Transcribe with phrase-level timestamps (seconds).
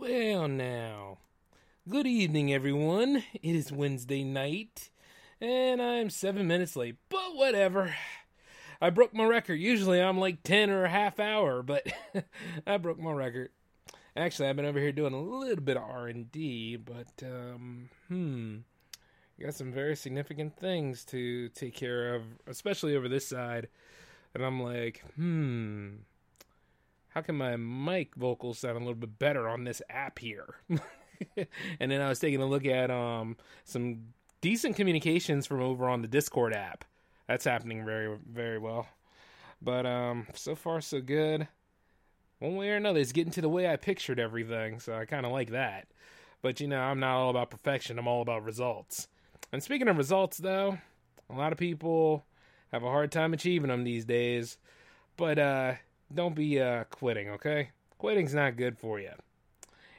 [0.00, 1.18] Well, now,
[1.88, 3.24] good evening, everyone.
[3.34, 4.90] It is Wednesday night,
[5.40, 7.96] and I'm seven minutes late, but whatever.
[8.80, 9.54] I broke my record.
[9.54, 11.84] Usually I'm like 10 or a half hour, but
[12.66, 13.50] I broke my record.
[14.16, 18.58] Actually, I've been over here doing a little bit of R&D, but um hmm,
[19.40, 23.66] got some very significant things to take care of, especially over this side.
[24.32, 25.88] And I'm like, hmm,
[27.18, 30.54] how can my mic vocals sound a little bit better on this app here?
[31.80, 34.04] and then I was taking a look at um some
[34.40, 36.84] decent communications from over on the Discord app.
[37.26, 38.86] That's happening very very well.
[39.60, 41.48] But um so far so good.
[42.38, 45.26] One way or another, it's getting to the way I pictured everything, so I kind
[45.26, 45.88] of like that.
[46.40, 47.98] But you know, I'm not all about perfection.
[47.98, 49.08] I'm all about results.
[49.50, 50.78] And speaking of results, though,
[51.28, 52.24] a lot of people
[52.70, 54.56] have a hard time achieving them these days.
[55.16, 55.74] But uh,
[56.12, 57.70] don't be uh, quitting, okay?
[57.98, 59.10] Quitting's not good for you.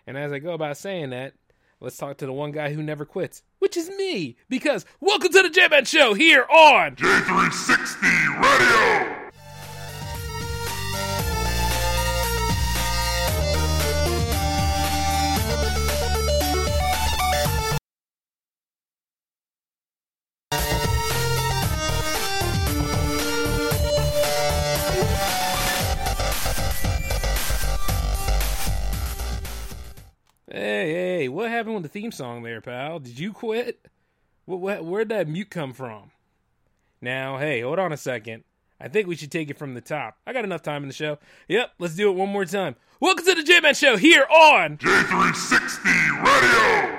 [0.07, 1.33] And as I go about saying that,
[1.79, 4.37] let's talk to the one guy who never quits, which is me.
[4.47, 9.18] Because welcome to the J-Man Show here on J360 Radio!
[31.91, 32.99] The theme song there, pal?
[32.99, 33.87] Did you quit?
[34.45, 36.11] Where'd that mute come from?
[37.01, 38.43] Now, hey, hold on a second.
[38.79, 40.17] I think we should take it from the top.
[40.25, 41.17] I got enough time in the show.
[41.47, 42.75] Yep, let's do it one more time.
[42.99, 46.98] Welcome to the J-Man Show here on J360 Radio!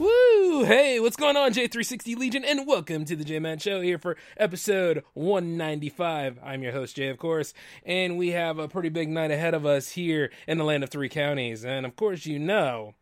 [0.00, 0.64] Woo!
[0.64, 4.16] Hey, what's going on, J360 Legion, and welcome to the J Man Show here for
[4.38, 6.38] episode 195.
[6.42, 7.52] I'm your host, Jay, of course,
[7.84, 10.88] and we have a pretty big night ahead of us here in the land of
[10.88, 11.66] three counties.
[11.66, 12.94] And of course, you know,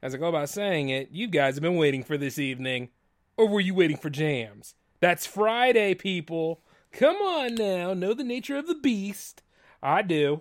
[0.00, 2.88] as I go about saying it, you guys have been waiting for this evening.
[3.36, 4.74] Or were you waiting for jams?
[5.00, 6.62] That's Friday, people.
[6.92, 9.42] Come on now, know the nature of the beast.
[9.82, 10.40] I do.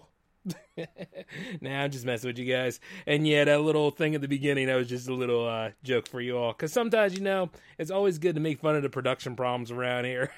[1.61, 2.79] nah, I'm just messing with you guys.
[3.05, 6.07] And yeah, that little thing at the beginning, that was just a little uh, joke
[6.07, 6.53] for you all.
[6.53, 10.05] Because sometimes, you know, it's always good to make fun of the production problems around
[10.05, 10.31] here.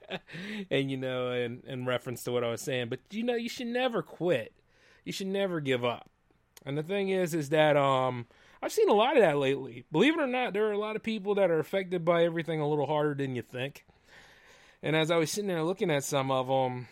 [0.70, 2.88] and, you know, in, in reference to what I was saying.
[2.88, 4.52] But, you know, you should never quit.
[5.04, 6.10] You should never give up.
[6.66, 8.26] And the thing is, is that um,
[8.62, 9.84] I've seen a lot of that lately.
[9.92, 12.60] Believe it or not, there are a lot of people that are affected by everything
[12.60, 13.84] a little harder than you think.
[14.82, 16.88] And as I was sitting there looking at some of them,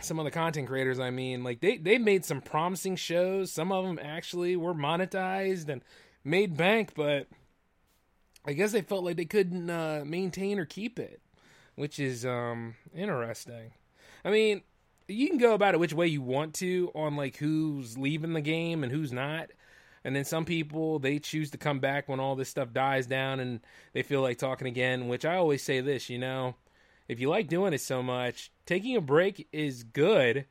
[0.00, 3.50] some of the content creators i mean like they they made some promising shows.
[3.50, 5.82] Some of them actually were monetized and
[6.24, 7.26] made bank but
[8.44, 11.20] i guess they felt like they couldn't uh, maintain or keep it
[11.74, 13.72] which is um interesting.
[14.24, 14.62] I mean
[15.08, 18.40] you can go about it which way you want to on like who's leaving the
[18.40, 19.48] game and who's not
[20.04, 23.40] and then some people they choose to come back when all this stuff dies down
[23.40, 23.60] and
[23.94, 26.54] they feel like talking again which i always say this you know
[27.08, 30.46] if you like doing it so much, taking a break is good,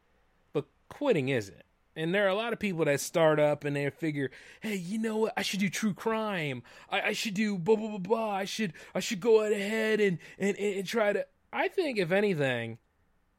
[0.53, 1.61] but quitting isn't.
[1.95, 4.29] And there are a lot of people that start up and they figure,
[4.61, 5.33] hey, you know what?
[5.35, 6.61] I should do true crime.
[6.91, 8.31] I, I should do blah blah blah blah.
[8.31, 11.25] I should I should go ahead and, and and try to.
[11.51, 12.77] I think if anything,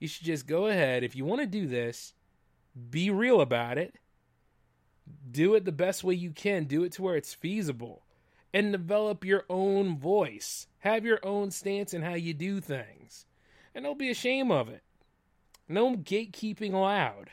[0.01, 2.15] you should just go ahead if you want to do this,
[2.91, 3.97] be real about it.
[5.31, 6.65] Do it the best way you can.
[6.65, 8.05] Do it to where it's feasible,
[8.53, 10.68] and develop your own voice.
[10.81, 13.27] Have your own stance in how you do things,
[13.75, 14.83] and don't be ashamed of it.
[15.69, 17.31] No gatekeeping allowed.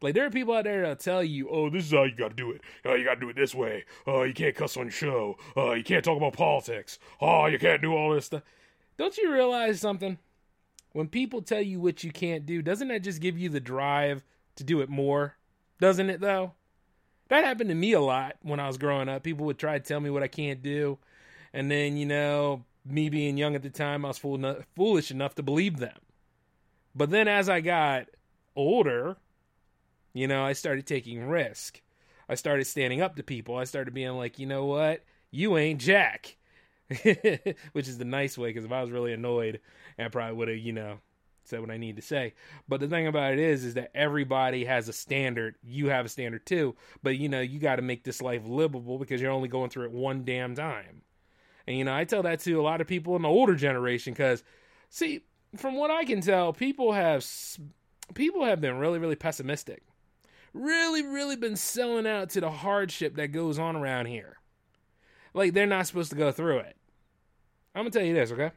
[0.00, 2.28] Like there are people out there that'll tell you, "Oh, this is how you got
[2.28, 2.60] to do it.
[2.84, 3.84] Oh, you got to do it this way.
[4.06, 5.36] Oh, you can't cuss on your show.
[5.56, 6.98] Oh, you can't talk about politics.
[7.20, 8.42] Oh, you can't do all this stuff."
[8.96, 10.18] Don't you realize something?
[10.92, 14.24] When people tell you what you can't do, doesn't that just give you the drive
[14.56, 15.36] to do it more?
[15.80, 16.52] Doesn't it though?
[17.28, 19.22] That happened to me a lot when I was growing up.
[19.22, 20.98] People would try to tell me what I can't do,
[21.52, 25.10] and then you know, me being young at the time, I was fool enough, foolish
[25.10, 25.98] enough to believe them.
[26.94, 28.06] But then as I got
[28.56, 29.16] older,
[30.14, 31.80] you know, I started taking risk.
[32.28, 33.56] I started standing up to people.
[33.56, 35.04] I started being like, you know what?
[35.30, 36.36] You ain't Jack.
[37.72, 39.60] Which is the nice way, because if I was really annoyed,
[39.98, 40.98] I probably would have, you know,
[41.44, 42.34] said what I need to say.
[42.66, 45.56] But the thing about it is, is that everybody has a standard.
[45.62, 46.76] You have a standard too.
[47.02, 49.84] But, you know, you got to make this life livable because you're only going through
[49.84, 51.02] it one damn time.
[51.68, 54.14] And, you know, I tell that to a lot of people in the older generation
[54.14, 54.42] because,
[54.88, 55.20] see,
[55.56, 57.24] from what I can tell, people have
[58.14, 59.82] people have been really, really pessimistic
[60.54, 64.36] really, really been selling out to the hardship that goes on around here.
[65.34, 66.76] Like they're not supposed to go through it.
[67.74, 68.50] I'm gonna tell you this, okay?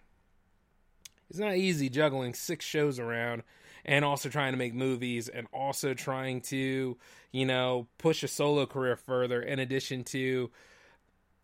[1.30, 3.44] It's not easy juggling six shows around
[3.86, 6.98] and also trying to make movies and also trying to,
[7.32, 10.50] you know, push a solo career further in addition to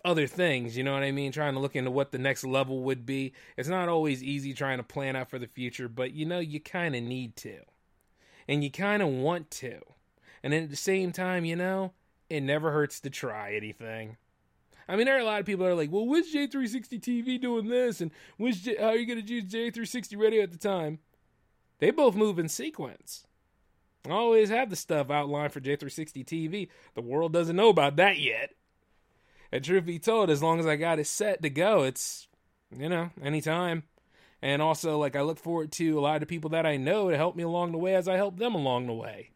[0.05, 1.31] other things, you know what I mean?
[1.31, 3.33] Trying to look into what the next level would be.
[3.57, 6.59] It's not always easy trying to plan out for the future, but you know, you
[6.59, 7.59] kind of need to.
[8.47, 9.79] And you kind of want to.
[10.44, 11.94] And at the same time, you know,
[12.29, 14.17] it never hurts to try anything.
[14.88, 17.41] I mean, there are a lot of people that are like, well, when's J360 TV
[17.41, 18.00] doing this?
[18.00, 21.00] And when's J- how are you going to use J360 radio at the time?
[21.79, 23.25] They both move in sequence.
[24.05, 26.69] I always have the stuff outlined for J360 TV.
[26.95, 28.51] The world doesn't know about that yet.
[29.51, 32.27] And truth be told, as long as I got it set to go, it's,
[32.75, 33.83] you know, anytime.
[34.41, 37.17] And also, like, I look forward to a lot of people that I know to
[37.17, 39.31] help me along the way as I help them along the way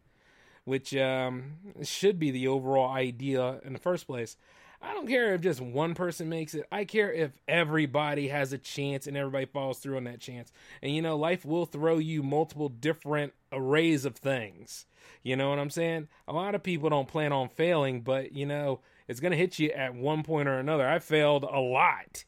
[0.64, 4.36] which um, should be the overall idea in the first place.
[4.80, 6.66] I don't care if just one person makes it.
[6.72, 10.52] I care if everybody has a chance and everybody falls through on that chance.
[10.82, 14.86] And you know, life will throw you multiple different arrays of things.
[15.22, 16.08] You know what I'm saying?
[16.26, 19.58] A lot of people don't plan on failing, but you know, it's going to hit
[19.58, 20.88] you at one point or another.
[20.88, 22.24] I failed a lot,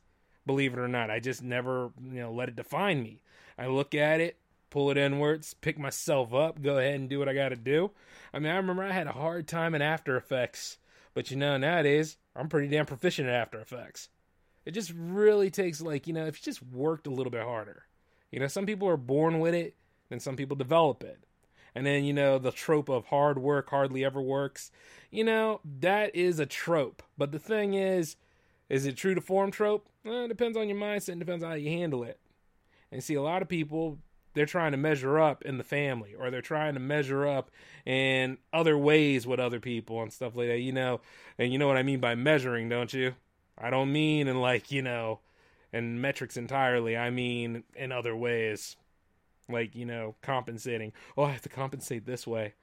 [0.46, 1.10] believe it or not.
[1.10, 3.22] I just never, you know, let it define me.
[3.58, 4.38] I look at it,
[4.70, 7.90] pull it inwards, pick myself up, go ahead and do what I got to do.
[8.32, 10.78] I mean, I remember I had a hard time in After Effects,
[11.14, 14.08] but you know, nowadays I'm pretty damn proficient at After Effects.
[14.64, 17.84] It just really takes like, you know, if you just worked a little bit harder.
[18.30, 19.76] You know, some people are born with it,
[20.10, 21.24] and some people develop it.
[21.74, 24.70] And then, you know, the trope of hard work hardly ever works.
[25.10, 27.02] You know, that is a trope.
[27.18, 28.16] But the thing is,
[28.68, 29.88] is it true to form trope?
[30.04, 32.18] Well, it depends on your mindset and depends on how you handle it.
[32.92, 33.98] And see, a lot of people
[34.34, 37.50] they're trying to measure up in the family or they're trying to measure up
[37.86, 41.00] in other ways with other people and stuff like that, you know.
[41.38, 43.14] And you know what I mean by measuring, don't you?
[43.56, 45.20] I don't mean in like, you know,
[45.72, 46.96] in metrics entirely.
[46.96, 48.76] I mean in other ways.
[49.48, 50.92] Like, you know, compensating.
[51.16, 52.54] Oh, I have to compensate this way.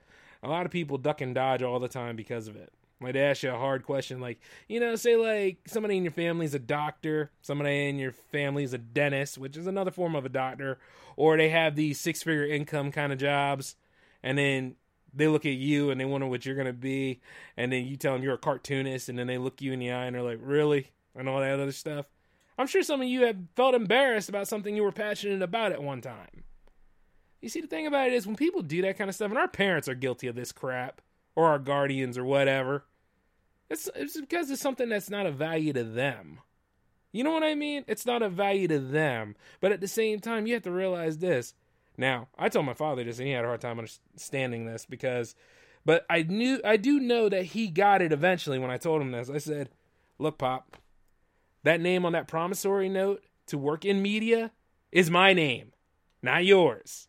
[0.43, 2.73] A lot of people duck and dodge all the time because of it.
[2.99, 6.45] Might ask you a hard question, like, you know, say like somebody in your family
[6.45, 10.23] is a doctor, somebody in your family is a dentist, which is another form of
[10.23, 10.77] a doctor,
[11.15, 13.75] or they have these six figure income kind of jobs,
[14.21, 14.75] and then
[15.15, 17.21] they look at you and they wonder what you're gonna be,
[17.57, 19.91] and then you tell them you're a cartoonist, and then they look you in the
[19.91, 22.05] eye and they're like, really, and all that other stuff.
[22.55, 25.81] I'm sure some of you have felt embarrassed about something you were passionate about at
[25.81, 26.43] one time.
[27.41, 29.39] You see, the thing about it is when people do that kind of stuff, and
[29.39, 31.01] our parents are guilty of this crap,
[31.35, 32.85] or our guardians, or whatever
[33.71, 36.39] it's, it's because it's something that's not a value to them.
[37.13, 37.85] You know what I mean?
[37.87, 39.35] It's not a value to them.
[39.61, 41.53] But at the same time, you have to realize this.
[41.97, 45.35] Now, I told my father this and he had a hard time understanding this because
[45.83, 49.11] but I knew I do know that he got it eventually when I told him
[49.11, 49.29] this.
[49.29, 49.69] I said,
[50.19, 50.77] "Look, pop,
[51.63, 54.51] that name on that promissory note to work in media
[54.91, 55.73] is my name,
[56.21, 57.07] not yours.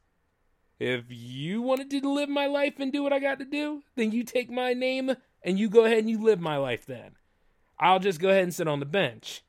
[0.82, 4.10] If you wanted to live my life and do what I got to do, then
[4.10, 7.12] you take my name and you go ahead and you live my life then.
[7.78, 9.42] I'll just go ahead and sit on the bench.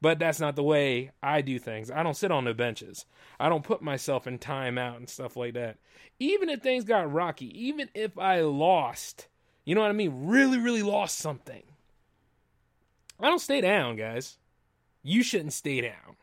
[0.00, 1.88] But that's not the way I do things.
[1.88, 3.06] I don't sit on the benches.
[3.38, 5.76] I don't put myself in timeout and stuff like that.
[6.18, 9.28] Even if things got rocky, even if I lost,
[9.64, 10.26] you know what I mean?
[10.26, 11.62] Really, really lost something.
[13.20, 14.38] I don't stay down, guys.
[15.04, 16.16] You shouldn't stay down.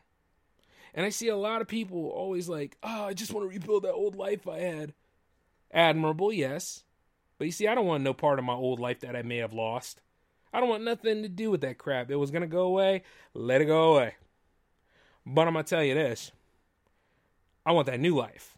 [0.94, 3.84] And I see a lot of people always like, oh, I just want to rebuild
[3.84, 4.94] that old life I had.
[5.72, 6.84] Admirable, yes.
[7.38, 9.36] But you see, I don't want no part of my old life that I may
[9.38, 10.00] have lost.
[10.52, 12.10] I don't want nothing to do with that crap.
[12.10, 13.02] It was going to go away.
[13.34, 14.14] Let it go away.
[15.26, 16.32] But I'm going to tell you this
[17.66, 18.56] I want that new life.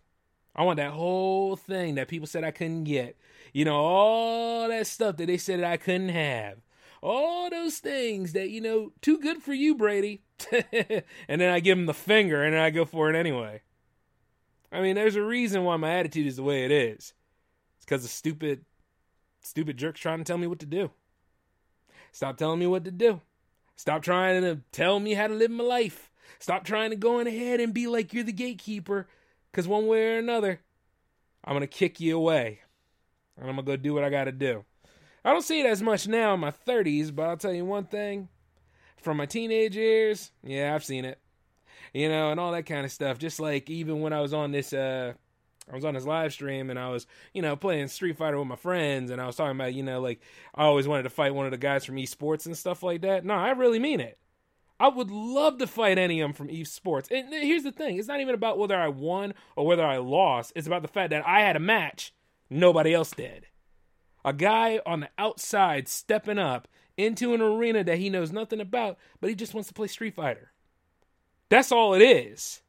[0.55, 3.17] I want that whole thing that people said I couldn't get.
[3.53, 6.59] You know, all that stuff that they said that I couldn't have.
[7.03, 10.23] All those things that, you know, too good for you, Brady.
[11.29, 13.63] and then I give them the finger and I go for it anyway.
[14.73, 17.15] I mean, there's a reason why my attitude is the way it is.
[17.77, 18.65] It's because of stupid,
[19.41, 20.91] stupid jerks trying to tell me what to do.
[22.13, 23.21] Stop telling me what to do.
[23.77, 26.11] Stop trying to tell me how to live my life.
[26.39, 29.09] Stop trying to go in ahead and be like you're the gatekeeper.
[29.51, 30.61] Because one way or another,
[31.45, 32.61] I'm going to kick you away.
[33.37, 34.65] And I'm going to go do what I got to do.
[35.25, 37.85] I don't see it as much now in my 30s, but I'll tell you one
[37.85, 38.29] thing.
[39.03, 41.19] From my teenage years, yeah, I've seen it.
[41.93, 43.19] You know, and all that kind of stuff.
[43.19, 45.15] Just like even when I was on this uh
[45.71, 48.49] I was on his live stream and I was, you know, playing Street Fighter with
[48.49, 50.21] my friends and I was talking about, you know, like
[50.55, 53.25] I always wanted to fight one of the guys from esports and stuff like that.
[53.25, 54.19] No, I really mean it.
[54.81, 57.11] I would love to fight any of them from esports.
[57.11, 60.53] And here's the thing: it's not even about whether I won or whether I lost.
[60.57, 62.15] It's about the fact that I had a match
[62.49, 63.47] nobody else did.
[64.25, 68.99] A guy on the outside stepping up into an arena that he knows nothing about,
[69.21, 70.53] but he just wants to play Street Fighter.
[71.49, 72.63] That's all it is.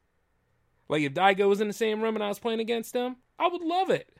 [0.88, 3.48] Like if Daigo was in the same room and I was playing against him, I
[3.48, 4.10] would love it.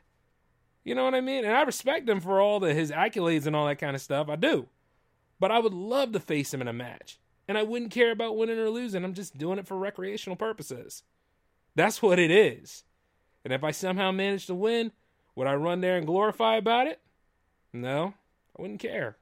[0.83, 1.45] You know what I mean?
[1.45, 4.29] And I respect him for all the his accolades and all that kind of stuff.
[4.29, 4.67] I do.
[5.39, 7.19] But I would love to face him in a match.
[7.47, 9.03] And I wouldn't care about winning or losing.
[9.03, 11.03] I'm just doing it for recreational purposes.
[11.75, 12.83] That's what it is.
[13.43, 14.91] And if I somehow manage to win,
[15.35, 17.01] would I run there and glorify about it?
[17.73, 18.13] No,
[18.57, 19.17] I wouldn't care.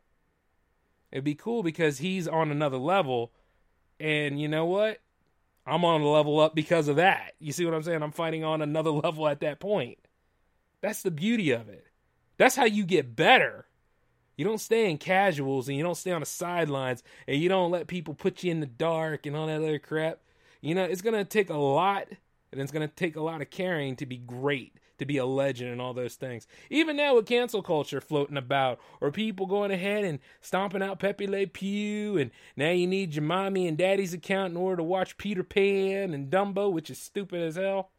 [1.12, 3.32] It'd be cool because he's on another level.
[4.00, 5.00] And you know what?
[5.66, 7.34] I'm on a level up because of that.
[7.40, 8.02] You see what I'm saying?
[8.04, 9.98] I'm fighting on another level at that point.
[10.82, 11.86] That's the beauty of it.
[12.38, 13.66] That's how you get better.
[14.36, 17.70] You don't stay in casuals and you don't stay on the sidelines and you don't
[17.70, 20.20] let people put you in the dark and all that other crap.
[20.62, 22.08] You know, it's going to take a lot
[22.52, 25.26] and it's going to take a lot of caring to be great to be a
[25.26, 26.48] legend and all those things.
[26.70, 31.28] Even now with cancel culture floating about, or people going ahead and stomping out Pepe
[31.28, 35.18] Le Pew, and now you need your mommy and daddy's account in order to watch
[35.18, 37.92] Peter Pan and Dumbo, which is stupid as hell.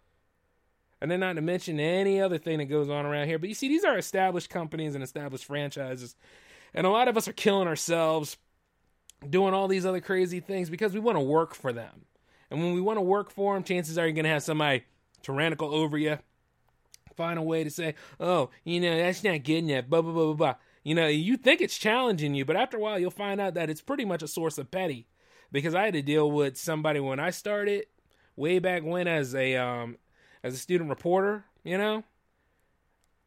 [1.00, 3.38] And then not to mention any other thing that goes on around here.
[3.38, 6.14] But you see, these are established companies and established franchises.
[6.72, 8.36] And a lot of us are killing ourselves
[9.28, 12.06] doing all these other crazy things because we want to work for them.
[12.50, 14.84] And when we want to work for them, chances are you're going to have somebody
[15.22, 16.18] tyrannical over you,
[17.16, 20.24] find a way to say, oh, you know, that's not good enough, blah, blah, blah,
[20.24, 20.54] blah, blah.
[20.84, 23.70] You know, you think it's challenging you, but after a while, you'll find out that
[23.70, 25.06] it's pretty much a source of petty.
[25.52, 27.84] Because I had to deal with somebody when I started
[28.36, 29.98] way back when as a um
[30.42, 32.04] as a student reporter, you know.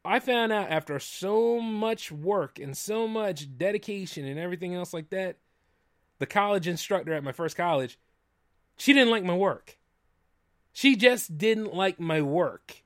[0.04, 5.10] I found out after so much work and so much dedication and everything else like
[5.10, 5.38] that,
[6.20, 7.98] the college instructor at my first college,
[8.78, 9.78] she didn't like my work.
[10.74, 12.84] She just didn't like my work.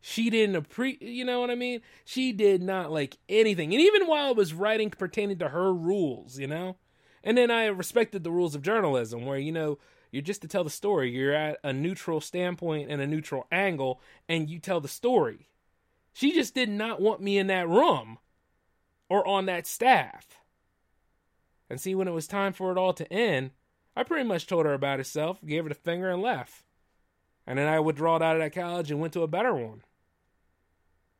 [0.00, 1.80] She didn't appreciate, you know what I mean?
[2.04, 3.72] She did not like anything.
[3.72, 6.76] And even while I was writing pertaining to her rules, you know?
[7.24, 9.78] And then I respected the rules of journalism where, you know,
[10.10, 11.10] you're just to tell the story.
[11.10, 15.48] You're at a neutral standpoint and a neutral angle, and you tell the story.
[16.12, 18.18] She just did not want me in that room
[19.08, 20.38] or on that staff.
[21.68, 23.50] And see, when it was time for it all to end,
[23.94, 26.62] I pretty much told her about herself, gave her the finger, and left.
[27.46, 29.82] And then I withdrew out of that college and went to a better one.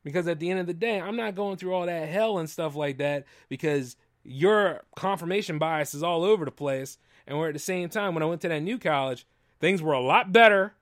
[0.09, 2.49] Because at the end of the day, I'm not going through all that hell and
[2.49, 6.97] stuff like that because your confirmation bias is all over the place.
[7.27, 9.25] And we're at the same time, when I went to that new college,
[9.59, 10.73] things were a lot better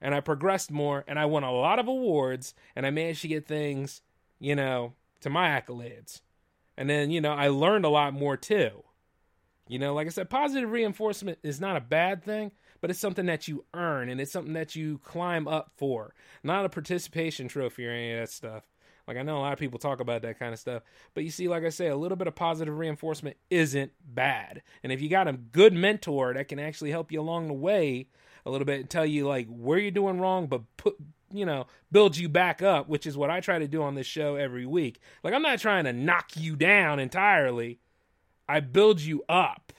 [0.00, 3.28] and I progressed more and I won a lot of awards and I managed to
[3.28, 4.02] get things,
[4.38, 4.92] you know,
[5.22, 6.20] to my accolades.
[6.76, 8.84] And then, you know, I learned a lot more too.
[9.66, 12.52] You know, like I said, positive reinforcement is not a bad thing,
[12.84, 16.66] but it's something that you earn and it's something that you climb up for, not
[16.66, 18.64] a participation trophy or any of that stuff.
[19.08, 20.82] Like I know a lot of people talk about that kind of stuff,
[21.14, 24.60] but you see, like I say, a little bit of positive reinforcement isn't bad.
[24.82, 28.08] And if you got a good mentor that can actually help you along the way
[28.44, 30.94] a little bit and tell you like where you're doing wrong, but put
[31.32, 34.06] you know build you back up, which is what I try to do on this
[34.06, 35.00] show every week.
[35.22, 37.78] Like I'm not trying to knock you down entirely.
[38.46, 39.72] I build you up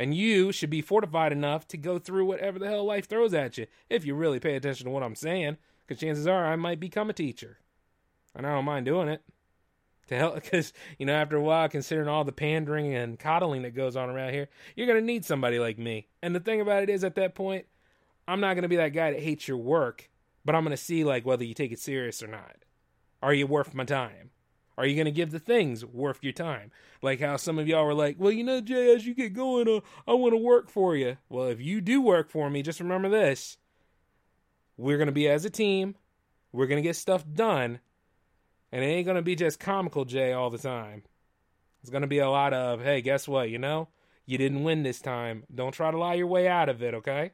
[0.00, 3.58] And you should be fortified enough to go through whatever the hell life throws at
[3.58, 5.58] you if you really pay attention to what I'm saying.
[5.86, 7.58] Because chances are I might become a teacher.
[8.34, 9.22] And I don't mind doing it.
[10.06, 13.74] To help, because, you know, after a while, considering all the pandering and coddling that
[13.74, 16.08] goes on around here, you're going to need somebody like me.
[16.22, 17.66] And the thing about it is, at that point,
[18.26, 20.08] I'm not going to be that guy that hates your work,
[20.46, 22.56] but I'm going to see, like, whether you take it serious or not.
[23.22, 24.30] Are you worth my time?
[24.78, 26.70] Are you going to give the things worth your time?
[27.02, 29.68] Like how some of y'all were like, well, you know, Jay, as you get going,
[29.68, 31.18] uh, I want to work for you.
[31.28, 33.58] Well, if you do work for me, just remember this.
[34.76, 35.96] We're going to be as a team.
[36.52, 37.80] We're going to get stuff done.
[38.72, 41.02] And it ain't going to be just comical Jay all the time.
[41.82, 43.50] It's going to be a lot of, hey, guess what?
[43.50, 43.88] You know,
[44.26, 45.44] you didn't win this time.
[45.54, 47.32] Don't try to lie your way out of it, okay?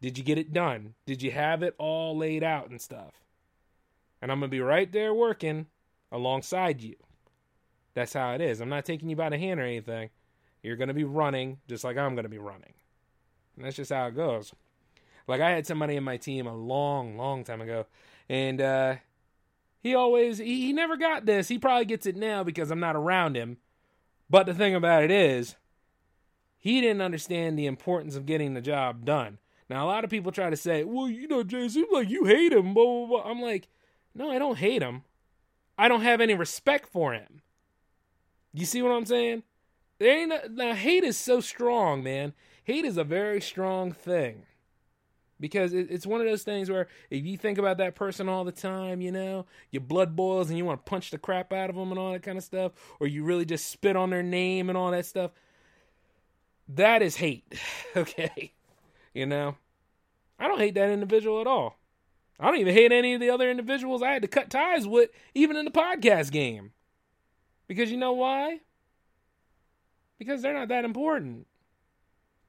[0.00, 0.94] Did you get it done?
[1.06, 3.14] Did you have it all laid out and stuff?
[4.20, 5.66] And I'm going to be right there working
[6.12, 6.96] alongside you.
[7.94, 8.60] That's how it is.
[8.60, 10.10] I'm not taking you by the hand or anything.
[10.62, 12.74] You're going to be running just like I'm going to be running.
[13.56, 14.52] And that's just how it goes.
[15.26, 17.86] Like I had somebody in my team a long, long time ago,
[18.28, 18.96] and uh,
[19.82, 21.48] he always he, he never got this.
[21.48, 23.58] He probably gets it now because I'm not around him.
[24.28, 25.56] But the thing about it is,
[26.58, 29.38] he didn't understand the importance of getting the job done.
[29.70, 32.24] Now a lot of people try to say, "Well, you know, Jay, seems like you
[32.26, 33.30] hate him." Blah blah blah.
[33.30, 33.68] I'm like,
[34.14, 35.04] no, I don't hate him.
[35.76, 37.42] I don't have any respect for him.
[38.52, 39.42] You see what I'm saying?
[39.98, 42.34] There ain't now hate is so strong, man.
[42.64, 44.44] Hate is a very strong thing
[45.40, 48.44] because it, it's one of those things where if you think about that person all
[48.44, 51.70] the time, you know, your blood boils and you want to punch the crap out
[51.70, 54.22] of them and all that kind of stuff, or you really just spit on their
[54.22, 55.32] name and all that stuff.
[56.68, 57.44] That is hate,
[57.96, 58.52] okay?
[59.12, 59.56] You know,
[60.38, 61.76] I don't hate that individual at all.
[62.38, 65.10] I don't even hate any of the other individuals I had to cut ties with,
[65.34, 66.72] even in the podcast game.
[67.68, 68.60] Because you know why?
[70.18, 71.46] Because they're not that important.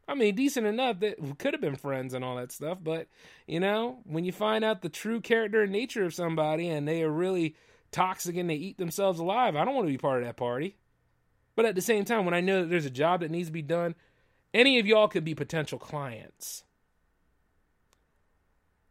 [0.07, 3.07] I mean, decent enough that we could have been friends and all that stuff, but
[3.47, 7.01] you know, when you find out the true character and nature of somebody and they
[7.01, 7.55] are really
[7.91, 10.77] toxic and they eat themselves alive, I don't want to be part of that party.
[11.55, 13.53] But at the same time, when I know that there's a job that needs to
[13.53, 13.95] be done,
[14.53, 16.64] any of y'all could be potential clients.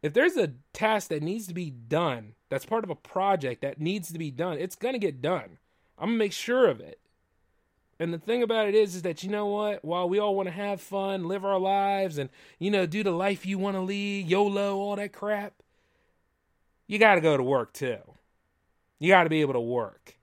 [0.05, 3.81] If there's a task that needs to be done, that's part of a project that
[3.81, 5.57] needs to be done, it's going to get done.
[5.97, 6.99] I'm going to make sure of it.
[7.99, 9.83] And the thing about it is, is that you know what?
[9.83, 13.09] While we all want to have fun, live our lives, and you know, do the
[13.09, 15.53] life you want to lead, YOLO, all that crap,
[16.85, 17.97] you got to go to work too.
[18.99, 20.14] You got to be able to work.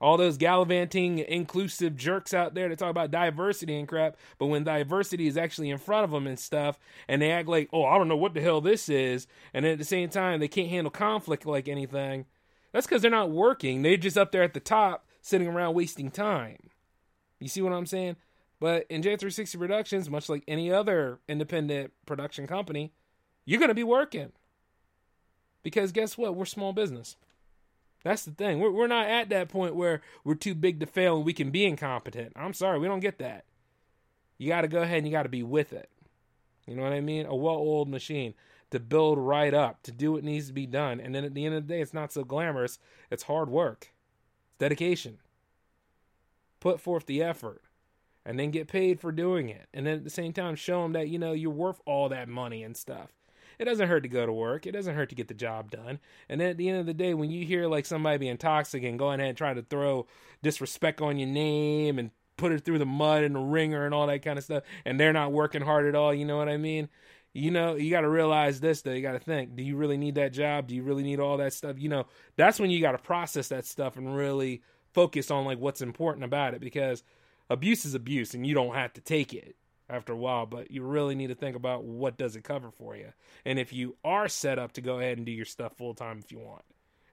[0.00, 4.62] All those gallivanting, inclusive jerks out there that talk about diversity and crap, but when
[4.62, 6.78] diversity is actually in front of them and stuff,
[7.08, 9.78] and they act like, oh, I don't know what the hell this is, and at
[9.78, 12.26] the same time, they can't handle conflict like anything,
[12.72, 13.80] that's because they're not working.
[13.80, 16.68] They're just up there at the top sitting around wasting time.
[17.40, 18.16] You see what I'm saying?
[18.60, 22.92] But in J360 Productions, much like any other independent production company,
[23.46, 24.32] you're going to be working.
[25.62, 26.34] Because guess what?
[26.34, 27.16] We're small business.
[28.06, 28.60] That's the thing.
[28.60, 31.50] We're, we're not at that point where we're too big to fail and we can
[31.50, 32.32] be incompetent.
[32.36, 33.44] I'm sorry, we don't get that.
[34.38, 35.90] You got to go ahead and you got to be with it.
[36.68, 37.26] You know what I mean?
[37.26, 38.34] A well oiled machine
[38.70, 41.00] to build right up, to do what needs to be done.
[41.00, 42.78] And then at the end of the day, it's not so glamorous.
[43.10, 43.92] It's hard work,
[44.50, 45.18] it's dedication.
[46.60, 47.62] Put forth the effort
[48.24, 49.66] and then get paid for doing it.
[49.74, 52.28] And then at the same time, show them that, you know, you're worth all that
[52.28, 53.10] money and stuff.
[53.58, 54.66] It doesn't hurt to go to work.
[54.66, 55.98] It doesn't hurt to get the job done.
[56.28, 58.98] And at the end of the day, when you hear like somebody being toxic and
[58.98, 60.06] going ahead and trying to throw
[60.42, 64.06] disrespect on your name and put it through the mud and the ringer and all
[64.06, 66.56] that kind of stuff, and they're not working hard at all, you know what I
[66.56, 66.88] mean?
[67.36, 68.92] you know, you got to realize this though.
[68.92, 70.68] You got to think, do you really need that job?
[70.68, 71.78] Do you really need all that stuff?
[71.78, 74.62] You know, that's when you got to process that stuff and really
[74.94, 77.02] focus on like what's important about it because
[77.50, 79.54] abuse is abuse and you don't have to take it
[79.88, 82.96] after a while, but you really need to think about what does it cover for
[82.96, 83.12] you.
[83.44, 86.18] And if you are set up to go ahead and do your stuff full time
[86.18, 86.62] if you want.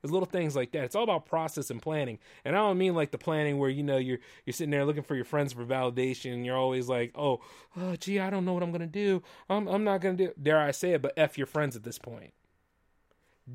[0.01, 0.83] There's little things like that.
[0.83, 2.19] It's all about process and planning.
[2.43, 5.03] And I don't mean like the planning where you know you're you're sitting there looking
[5.03, 6.33] for your friends for validation.
[6.33, 7.39] And you're always like, oh,
[7.77, 9.23] oh, gee, I don't know what I'm gonna do.
[9.49, 10.33] I'm I'm not gonna do.
[10.41, 11.01] Dare I say it?
[11.01, 12.33] But f your friends at this point.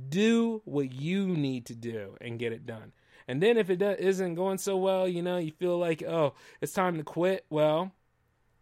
[0.09, 2.93] Do what you need to do and get it done.
[3.27, 6.73] And then if it isn't going so well, you know, you feel like, oh, it's
[6.73, 7.45] time to quit.
[7.51, 7.93] Well,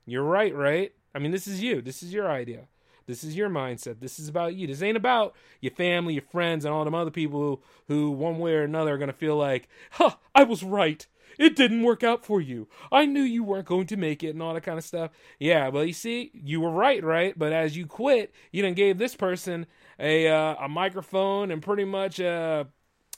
[0.06, 0.92] you're right, right?
[1.14, 1.82] I mean, this is you.
[1.82, 2.68] This is your idea.
[3.06, 4.00] This is your mindset.
[4.00, 4.66] This is about you.
[4.66, 8.38] This ain't about your family, your friends, and all them other people who, who one
[8.38, 11.06] way or another, are going to feel like, huh, I was right.
[11.38, 12.68] It didn't work out for you.
[12.90, 15.10] I knew you weren't going to make it and all that kind of stuff.
[15.38, 17.38] Yeah, well, you see, you were right, right?
[17.38, 19.66] But as you quit, you then gave this person
[19.98, 22.66] a uh, a microphone and pretty much a,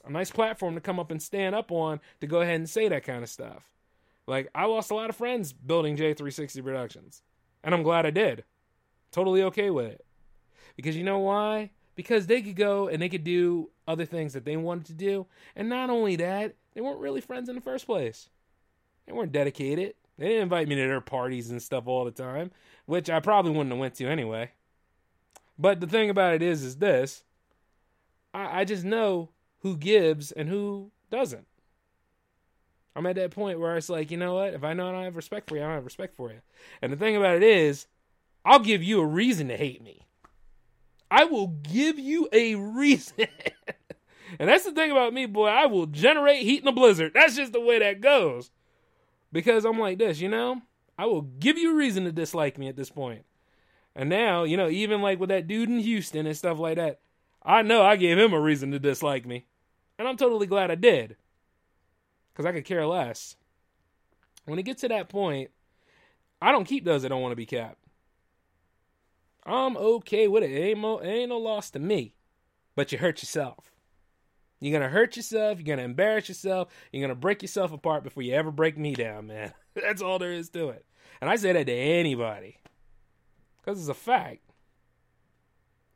[0.05, 2.89] a nice platform to come up and stand up on to go ahead and say
[2.89, 3.63] that kind of stuff.
[4.29, 7.23] Like I lost a lot of friends building J360 Productions,
[7.65, 8.45] and I'm glad I did.
[9.11, 10.05] Totally okay with it.
[10.77, 11.71] Because you know why?
[11.97, 15.27] Because they could go and they could do other things that they wanted to do,
[15.57, 18.29] and not only that, they weren't really friends in the first place.
[19.07, 19.95] They weren't dedicated.
[20.19, 22.51] They didn't invite me to their parties and stuff all the time,
[22.85, 24.51] which I probably wouldn't have went to anyway.
[25.59, 27.25] But the thing about it is, is this:
[28.35, 31.47] I, I just know who gives and who doesn't.
[32.99, 34.55] I'm at that point where it's like, you know what?
[34.55, 36.41] If I know I don't have respect for you, I don't have respect for you.
[36.83, 37.87] And the thing about it is,
[38.45, 40.03] I'll give you a reason to hate me.
[41.09, 43.29] I will give you a reason.
[44.41, 45.47] and that's the thing about me, boy.
[45.47, 47.13] I will generate heat in a blizzard.
[47.15, 48.51] That's just the way that goes.
[49.31, 50.63] Because I'm like this, you know?
[50.99, 53.25] I will give you a reason to dislike me at this point.
[53.95, 56.99] And now, you know, even like with that dude in Houston and stuff like that,
[57.45, 59.45] I know I gave him a reason to dislike me.
[60.01, 61.17] And I'm totally glad I did.
[62.39, 63.35] Because I could care less.
[64.45, 65.51] When it gets to that point,
[66.41, 67.83] I don't keep those that don't want to be capped.
[69.45, 70.55] I'm okay with it.
[70.55, 72.15] Ain't, it ain't no loss to me.
[72.77, 73.73] But you hurt yourself.
[74.61, 75.59] You're to hurt yourself.
[75.61, 76.69] You're to embarrass yourself.
[76.93, 79.53] You're to break yourself apart before you ever break me down, man.
[79.75, 80.87] That's all there is to it.
[81.21, 82.59] And I say that to anybody.
[83.61, 84.43] Because it's a fact.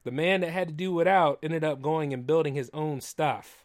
[0.02, 3.62] The man that had to do without ended up going and building his own stuff.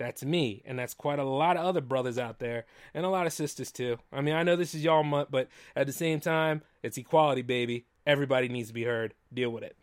[0.00, 3.26] That's me, and that's quite a lot of other brothers out there, and a lot
[3.26, 3.98] of sisters too.
[4.10, 7.42] I mean, I know this is y'all month, but at the same time, it's equality,
[7.42, 7.84] baby.
[8.06, 9.12] Everybody needs to be heard.
[9.30, 9.76] Deal with it.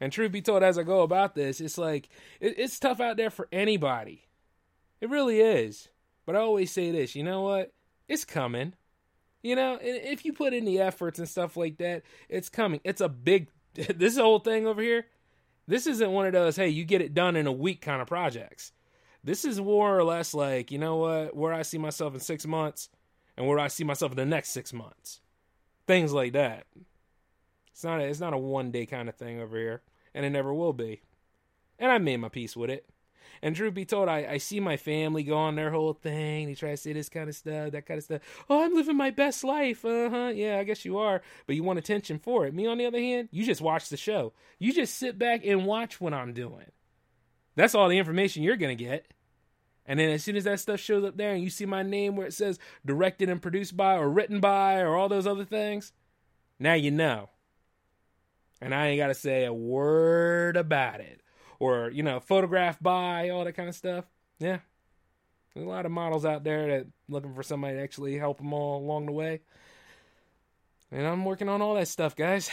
[0.00, 2.10] And truth be told, as I go about this, it's like
[2.40, 4.28] it, it's tough out there for anybody.
[5.00, 5.88] It really is.
[6.24, 7.72] But I always say this, you know what?
[8.06, 8.74] It's coming.
[9.42, 12.80] You know, if you put in the efforts and stuff like that, it's coming.
[12.84, 15.06] It's a big this whole thing over here,
[15.66, 18.06] this isn't one of those, hey, you get it done in a week kind of
[18.06, 18.70] projects.
[19.24, 22.46] This is more or less like, you know what, where I see myself in six
[22.46, 22.88] months
[23.36, 25.20] and where I see myself in the next six months.
[25.86, 26.66] Things like that.
[27.70, 29.82] It's not a, it's not a one day kind of thing over here,
[30.14, 31.02] and it never will be.
[31.78, 32.86] And I made my peace with it.
[33.40, 36.46] And truth be told, I, I see my family go on their whole thing.
[36.46, 38.22] They try to say this kind of stuff, that kind of stuff.
[38.48, 39.84] Oh, I'm living my best life.
[39.84, 40.32] Uh huh.
[40.34, 41.22] Yeah, I guess you are.
[41.46, 42.54] But you want attention for it.
[42.54, 44.32] Me, on the other hand, you just watch the show.
[44.58, 46.66] You just sit back and watch what I'm doing.
[47.54, 49.06] That's all the information you're going to get.
[49.84, 52.16] And then as soon as that stuff shows up there and you see my name
[52.16, 55.92] where it says directed and produced by or written by or all those other things,
[56.58, 57.28] now you know.
[58.60, 61.22] And I ain't got to say a word about it
[61.62, 64.04] or you know photographed by all that kind of stuff
[64.40, 64.58] yeah
[65.54, 68.52] there's a lot of models out there that looking for somebody to actually help them
[68.52, 69.40] all along the way
[70.90, 72.50] and i'm working on all that stuff guys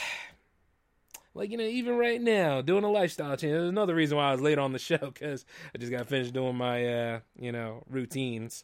[1.34, 4.32] like you know even right now doing a lifestyle change there's another reason why i
[4.32, 7.84] was late on the show because i just got finished doing my uh you know
[7.90, 8.64] routines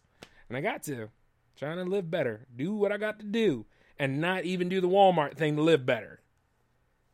[0.49, 1.09] and i got to
[1.57, 3.65] trying to live better do what i got to do
[3.97, 6.21] and not even do the walmart thing to live better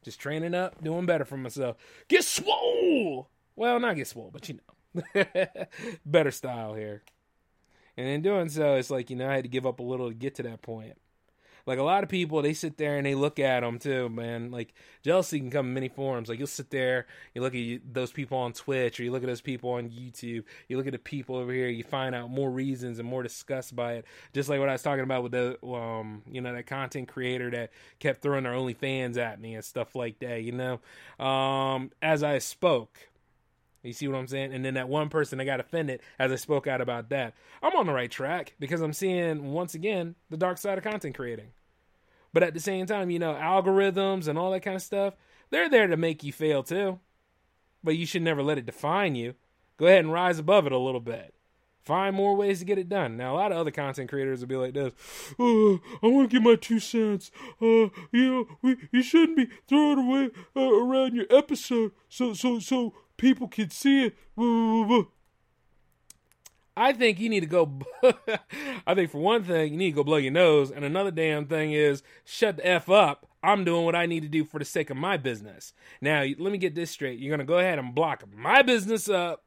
[0.03, 1.77] just training up, doing better for myself.
[2.07, 3.29] Get swole!
[3.55, 5.25] Well, not get swole, but you know.
[6.05, 7.03] better style here.
[7.95, 10.09] And in doing so, it's like, you know, I had to give up a little
[10.09, 10.97] to get to that point
[11.65, 14.51] like a lot of people they sit there and they look at them too man.
[14.51, 16.29] Like jealousy can come in many forms.
[16.29, 19.27] Like you'll sit there you look at those people on twitch or you look at
[19.27, 22.49] those people on youtube you look at the people over here you find out more
[22.49, 24.05] reasons and more disgust by it.
[24.33, 27.49] Just like what i was talking about with the um you know that content creator
[27.51, 30.79] that kept throwing their OnlyFans at me and stuff like that you know?
[31.23, 32.97] Um as i spoke
[33.83, 34.53] you see what I'm saying?
[34.53, 37.33] And then that one person that got offended as I spoke out about that.
[37.63, 41.15] I'm on the right track because I'm seeing, once again, the dark side of content
[41.15, 41.47] creating.
[42.33, 45.15] But at the same time, you know, algorithms and all that kind of stuff,
[45.49, 46.99] they're there to make you fail too.
[47.83, 49.33] But you should never let it define you.
[49.77, 51.33] Go ahead and rise above it a little bit.
[51.83, 53.17] Find more ways to get it done.
[53.17, 54.93] Now, a lot of other content creators will be like this.
[55.39, 57.31] Oh, I want to give my two cents.
[57.59, 62.59] Uh, you know, we, you shouldn't be throwing away uh, around your episode so so
[62.59, 65.07] so people can see it.
[66.75, 67.79] I think you need to go.
[68.87, 71.45] I think for one thing, you need to go blow your nose, and another damn
[71.45, 73.27] thing is shut the f up.
[73.43, 75.73] I'm doing what I need to do for the sake of my business.
[76.01, 77.19] Now, let me get this straight.
[77.19, 79.43] You're gonna go ahead and block my business up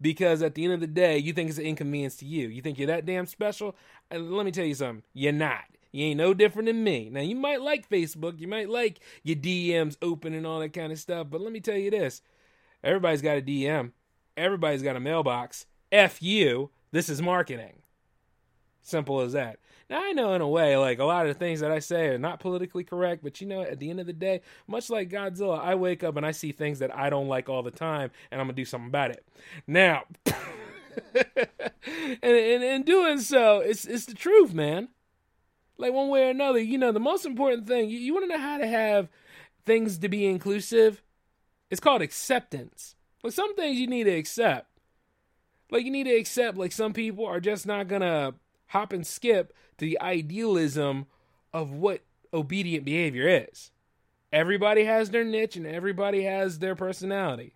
[0.00, 2.48] because at the end of the day, you think it's an inconvenience to you.
[2.48, 3.74] You think you're that damn special.
[4.10, 5.02] Let me tell you something.
[5.14, 5.64] You're not.
[5.90, 7.08] You ain't no different than me.
[7.10, 10.92] Now, you might like Facebook, you might like your DMs open and all that kind
[10.92, 12.22] of stuff, but let me tell you this
[12.82, 13.92] Everybody's got a DM.
[14.36, 15.66] Everybody's got a mailbox.
[15.90, 16.70] F you.
[16.92, 17.82] This is marketing.
[18.82, 19.58] Simple as that.
[19.88, 22.06] Now I know in a way, like a lot of the things that I say
[22.08, 25.10] are not politically correct, but you know, at the end of the day, much like
[25.10, 28.10] Godzilla, I wake up and I see things that I don't like all the time,
[28.30, 29.24] and I'm gonna do something about it.
[29.66, 30.04] Now,
[31.14, 34.88] and, and in doing so, it's it's the truth, man.
[35.78, 38.36] Like one way or another, you know, the most important thing you, you want to
[38.36, 39.08] know how to have
[39.66, 41.02] things to be inclusive.
[41.70, 42.94] It's called acceptance.
[43.22, 44.68] Like some things you need to accept.
[45.70, 48.34] Like you need to accept like some people are just not gonna
[48.66, 51.06] hop and skip to the idealism
[51.52, 52.02] of what
[52.32, 53.70] obedient behavior is.
[54.32, 57.54] Everybody has their niche and everybody has their personality.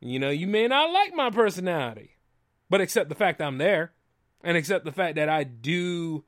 [0.00, 2.16] You know, you may not like my personality,
[2.68, 3.92] but accept the fact I'm there
[4.42, 6.24] and accept the fact that I do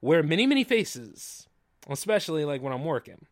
[0.00, 1.48] wear many, many faces,
[1.88, 3.26] especially like when I'm working.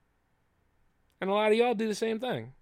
[1.20, 2.52] And a lot of y'all do the same thing.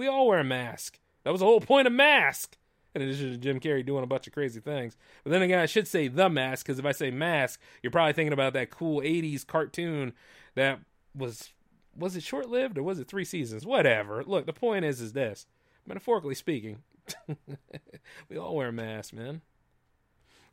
[0.00, 0.98] We all wear a mask.
[1.24, 2.56] That was the whole point of mask.
[2.94, 4.96] In addition to Jim Carrey doing a bunch of crazy things.
[5.22, 8.14] But then again, I should say the mask, because if I say mask, you're probably
[8.14, 10.14] thinking about that cool 80s cartoon
[10.54, 10.80] that
[11.14, 11.52] was
[11.94, 13.66] was it short lived or was it three seasons?
[13.66, 14.24] Whatever.
[14.24, 15.46] Look, the point is is this.
[15.84, 16.78] Metaphorically speaking,
[18.30, 19.42] we all wear masks, man.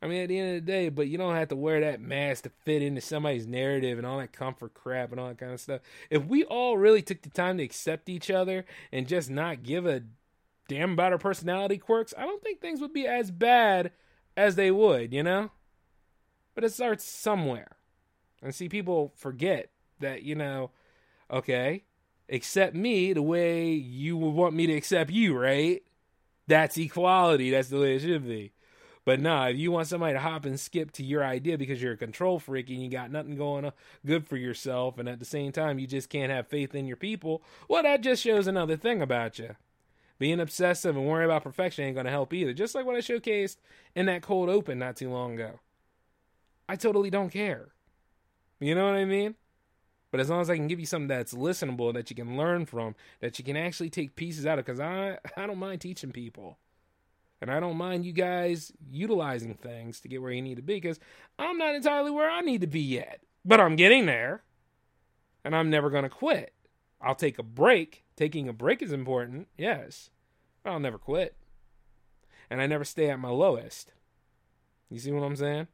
[0.02, 2.02] I mean, at the end of the day, but you don't have to wear that
[2.02, 5.54] mask to fit into somebody's narrative and all that comfort crap and all that kind
[5.54, 5.82] of stuff.
[6.10, 9.88] If we all really took the time to accept each other and just not give
[9.88, 10.04] a
[10.68, 13.92] damn about our personality quirks, I don't think things would be as bad
[14.36, 15.50] as they would, you know?
[16.54, 17.78] But it starts somewhere.
[18.44, 20.70] And see, people forget that, you know,
[21.32, 21.86] okay,
[22.30, 25.82] accept me the way you would want me to accept you, right?
[26.46, 27.50] That's equality.
[27.50, 28.54] That's the way it should be.
[29.08, 31.94] But nah, if you want somebody to hop and skip to your idea because you're
[31.94, 33.72] a control freak and you got nothing going
[34.06, 36.98] good for yourself, and at the same time you just can't have faith in your
[36.98, 39.56] people, well, that just shows another thing about you.
[40.20, 42.52] Being obsessive and worrying about perfection ain't to help either.
[42.52, 43.56] Just like what I showcased
[43.96, 45.62] in that cold open not too long ago.
[46.68, 47.70] I totally don't care.
[48.60, 49.36] You know what I mean?
[50.12, 52.66] But as long as I can give you something that's listenable, that you can learn
[52.66, 56.12] from, that you can actually take pieces out of, because I, I don't mind teaching
[56.12, 56.58] people.
[57.42, 60.76] And I don't mind you guys utilizing things to get where you need to be
[60.76, 61.00] because
[61.38, 63.22] I'm not entirely where I need to be yet.
[63.46, 64.44] But I'm getting there.
[65.46, 66.54] And I'm never going to quit.
[67.00, 68.04] I'll take a break.
[68.16, 70.10] Taking a break is important, yes.
[70.64, 71.36] But I'll never quit.
[72.50, 73.94] And I never stay at my lowest.
[74.90, 75.68] You see what I'm saying?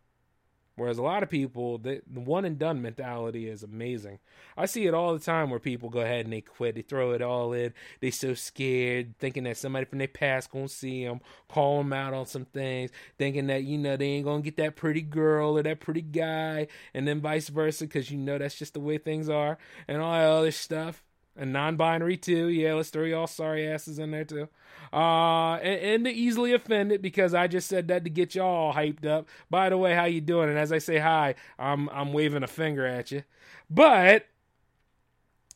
[0.76, 4.18] Whereas a lot of people, the, the one and done mentality is amazing.
[4.58, 7.12] I see it all the time where people go ahead and they quit, they throw
[7.12, 7.74] it all in.
[8.00, 12.14] They so scared, thinking that somebody from their past gonna see them, call them out
[12.16, 15.64] on some things, thinking that you know they ain't gonna get that pretty girl or
[15.64, 19.30] that pretty guy, and then vice versa, because you know that's just the way things
[19.30, 21.04] are, and all that other stuff
[21.36, 22.48] and non-binary too.
[22.48, 24.50] Yeah, let's throw y'all sorry asses in there too.
[24.92, 29.06] Uh, and, and the easily offended because I just said that to get y'all hyped
[29.06, 29.28] up.
[29.50, 30.50] By the way, how you doing?
[30.50, 33.24] And as I say hi, I'm I'm waving a finger at you.
[33.70, 34.28] But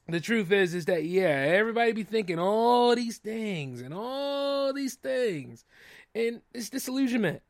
[0.07, 4.95] the truth is, is that yeah, everybody be thinking all these things and all these
[4.95, 5.65] things,
[6.15, 7.41] and it's disillusionment.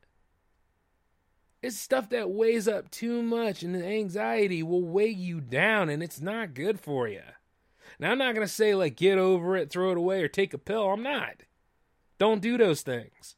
[1.60, 6.02] It's stuff that weighs up too much, and the anxiety will weigh you down, and
[6.02, 7.22] it's not good for you.
[7.98, 10.54] Now, I'm not going to say, like, get over it, throw it away, or take
[10.54, 10.90] a pill.
[10.90, 11.42] I'm not.
[12.18, 13.36] Don't do those things.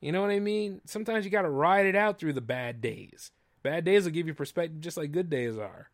[0.00, 0.80] You know what I mean?
[0.86, 3.32] Sometimes you got to ride it out through the bad days.
[3.62, 5.90] Bad days will give you perspective just like good days are.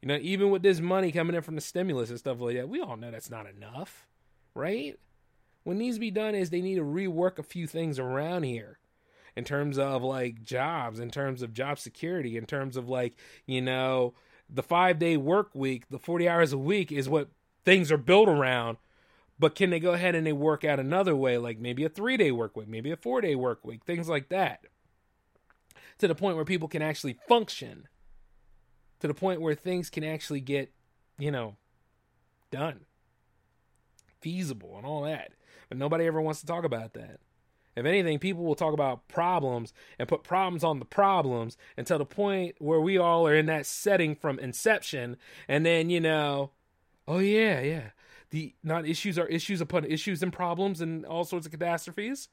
[0.00, 2.68] You know, even with this money coming in from the stimulus and stuff like that,
[2.68, 4.06] we all know that's not enough,
[4.54, 4.98] right?
[5.64, 8.78] What needs to be done is they need to rework a few things around here
[9.36, 13.60] in terms of like jobs, in terms of job security, in terms of like, you
[13.60, 14.14] know,
[14.48, 17.28] the five day work week, the 40 hours a week is what
[17.64, 18.78] things are built around.
[19.38, 22.16] But can they go ahead and they work out another way, like maybe a three
[22.16, 24.60] day work week, maybe a four day work week, things like that,
[25.98, 27.86] to the point where people can actually function,
[29.00, 30.72] to the point where things can actually get,
[31.18, 31.56] you know,
[32.50, 32.86] done,
[34.20, 35.32] feasible, and all that.
[35.68, 37.20] But nobody ever wants to talk about that.
[37.76, 42.06] If anything, people will talk about problems and put problems on the problems until the
[42.06, 45.18] point where we all are in that setting from inception.
[45.46, 46.52] And then, you know,
[47.06, 47.90] oh, yeah, yeah.
[48.30, 52.28] The not issues are issues upon issues and problems and all sorts of catastrophes.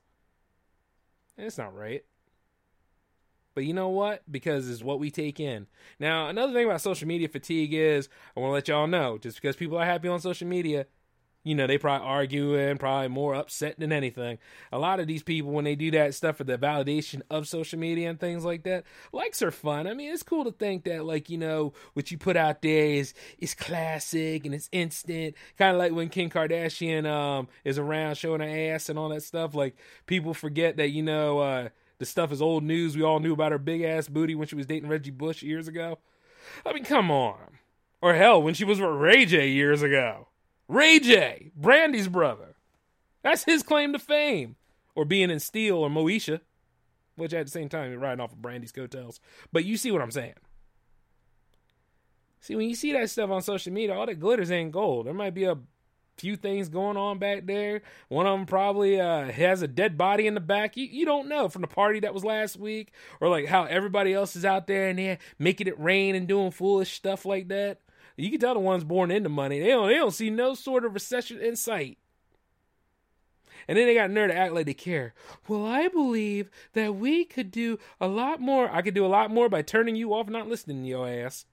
[1.37, 2.03] It's not right.
[3.53, 4.23] But you know what?
[4.31, 5.67] Because it's what we take in.
[5.99, 9.39] Now, another thing about social media fatigue is I want to let y'all know just
[9.39, 10.87] because people are happy on social media
[11.43, 14.37] you know, they probably arguing, probably more upset than anything.
[14.71, 17.77] A lot of these people, when they do that stuff for the validation of social
[17.77, 19.85] media and things like that, likes are fun.
[19.85, 22.85] I mean, it's cool to think that, like, you know, what you put out there
[22.85, 25.35] is is classic and it's instant.
[25.57, 29.23] Kind of like when Kim Kardashian um is around showing her ass and all that
[29.23, 29.53] stuff.
[29.53, 29.75] Like,
[30.05, 32.95] people forget that, you know, uh, the stuff is old news.
[32.95, 35.67] We all knew about her big ass booty when she was dating Reggie Bush years
[35.67, 35.99] ago.
[36.65, 37.59] I mean, come on.
[38.01, 40.27] Or hell, when she was with Ray J years ago.
[40.67, 42.55] Ray J, Brandy's brother.
[43.21, 44.55] That's his claim to fame.
[44.95, 46.41] Or being in Steel or Moesha.
[47.15, 49.19] which at the same time, you're riding off of Brandy's coattails.
[49.51, 50.33] But you see what I'm saying.
[52.41, 55.05] See, when you see that stuff on social media, all that glitters ain't gold.
[55.05, 55.57] There might be a
[56.17, 57.81] few things going on back there.
[58.09, 60.75] One of them probably uh, has a dead body in the back.
[60.75, 64.13] You, you don't know from the party that was last week, or like how everybody
[64.13, 67.79] else is out there and they're making it rain and doing foolish stuff like that.
[68.15, 69.59] You can tell the ones born into money.
[69.59, 71.97] They don't they don't see no sort of recession in sight.
[73.67, 75.13] And then they got nerd to act like they care.
[75.47, 78.69] Well, I believe that we could do a lot more.
[78.69, 81.45] I could do a lot more by turning you off, not listening to your ass.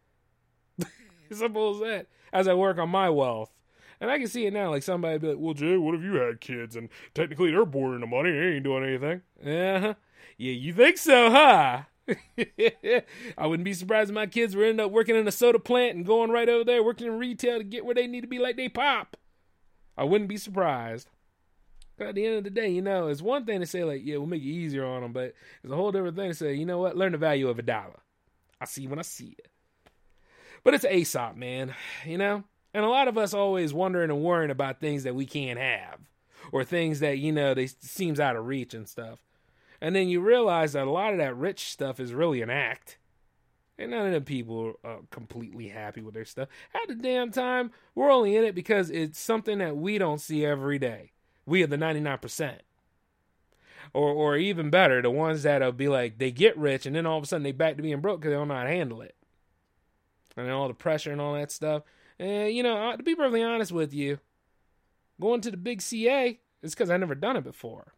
[1.30, 2.06] Simple as that.
[2.32, 3.52] As I work on my wealth.
[4.00, 4.70] And I can see it now.
[4.70, 7.94] Like somebody be like, "Well, Jay, what if you had kids and technically they're born
[7.94, 8.32] into money?
[8.32, 9.94] They ain't doing anything." Uh-huh.
[10.38, 11.82] Yeah, you think so, huh?
[13.38, 15.96] I wouldn't be surprised if my kids were end up working in a soda plant
[15.96, 18.38] and going right over there working in retail to get where they need to be
[18.38, 19.16] like they pop.
[19.96, 21.08] I wouldn't be surprised.
[21.96, 24.00] But at the end of the day, you know, it's one thing to say like,
[24.02, 26.54] yeah, we'll make it easier on them, but it's a whole different thing to say,
[26.54, 28.00] you know what, learn the value of a dollar.
[28.60, 29.48] I see when I see it.
[30.64, 32.44] But it's Aesop, man, you know?
[32.72, 35.98] And a lot of us always wondering and worrying about things that we can't have
[36.52, 39.18] or things that, you know, they seems out of reach and stuff.
[39.80, 42.98] And then you realize that a lot of that rich stuff is really an act.
[43.78, 46.48] And none of them people are completely happy with their stuff.
[46.74, 50.44] At the damn time, we're only in it because it's something that we don't see
[50.44, 51.12] every day.
[51.46, 52.56] We are the 99%.
[53.94, 57.16] Or, or even better, the ones that'll be like, they get rich and then all
[57.16, 59.00] of a sudden they back to being broke because they don't know how to handle
[59.00, 59.16] it.
[60.36, 61.82] And all the pressure and all that stuff.
[62.18, 64.18] And, you know, to be perfectly honest with you,
[65.18, 67.94] going to the big CA is because I've never done it before.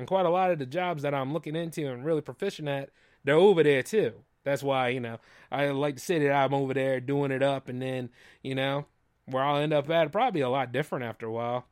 [0.00, 2.88] And quite a lot of the jobs that I'm looking into and really proficient at,
[3.22, 4.14] they're over there too.
[4.44, 5.18] That's why, you know,
[5.52, 8.08] I like to say that I'm over there doing it up and then,
[8.42, 8.86] you know,
[9.26, 11.66] where I'll end up at probably a lot different after a while.